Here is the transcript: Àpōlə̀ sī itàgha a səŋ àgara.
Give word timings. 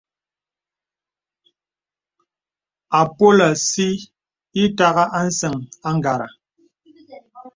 Àpōlə̀ 2.99 3.49
sī 3.67 3.87
itàgha 4.63 5.05
a 5.19 5.21
səŋ 5.39 5.55
àgara. 5.89 6.27